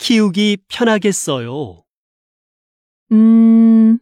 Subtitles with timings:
[0.00, 1.84] 키우기 편하겠어요.
[3.12, 3.98] 음,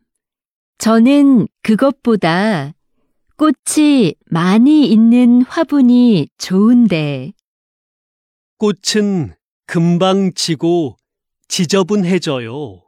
[0.79, 2.73] 저는 그것보다
[3.37, 7.33] 꽃이 많이 있는 화분이 좋은데,
[8.59, 9.35] 꽃은
[9.67, 10.97] 금방 지고
[11.49, 12.81] 지저분해져요.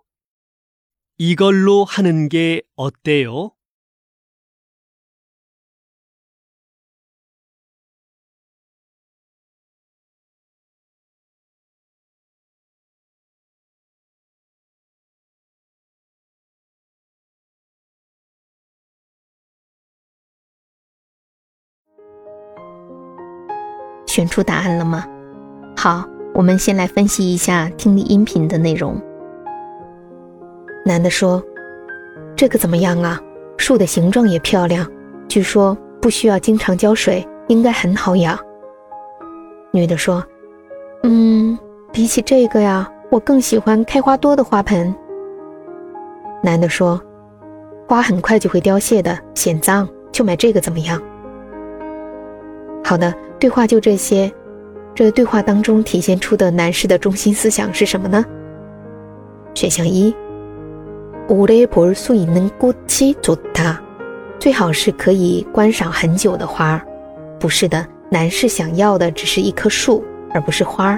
[1.18, 3.50] 이걸로 하는 게 어때요?
[24.10, 25.04] 选出答案了吗？
[25.76, 29.00] 好，我们先来分析一下听力音频的内容。
[30.84, 31.40] 男的说
[32.34, 33.20] ：“这个怎么样啊？
[33.56, 34.84] 树的形状也漂亮，
[35.28, 38.36] 据说不需要经常浇水，应该很好养。”
[39.70, 40.24] 女的说
[41.04, 41.56] ：“嗯，
[41.92, 44.92] 比起这个呀，我更喜欢开花多的花盆。”
[46.42, 47.00] 男的说
[47.86, 51.00] ：“花很快就会凋谢的，显脏，就买这个怎么样？”
[52.82, 54.31] 好的，对话就这些。
[54.93, 58.23] 这个对话当中体现出的男士的中心思想是什么呢？
[59.53, 60.15] 选项一，
[61.27, 63.75] 오래볼수있는꽃이좋다，
[64.39, 66.81] 最好是可以观赏很久的花。
[67.39, 70.01] 不是的，男士想要的只是一棵树，
[70.33, 70.97] 而不是花。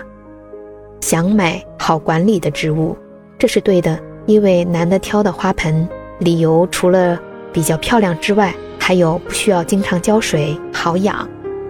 [0.99, 2.97] 想买好管理的植物，
[3.37, 5.87] 这是对的，因为男的挑的花盆，
[6.19, 7.19] 理由除了
[7.51, 11.27] 比较漂亮之外，还有不需要经常浇水，好养，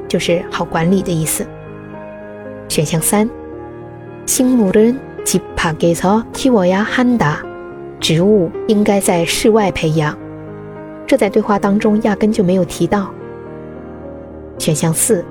[0.08, 1.46] 就是好管理的意思。
[2.68, 3.28] 选项三，
[4.26, 7.38] 식물은집밖에서키워야한 다，
[8.00, 10.16] 植物应该在室外培养，
[11.08, 13.12] 这在对话当中压根就没有提到。
[14.58, 15.26] 选项四，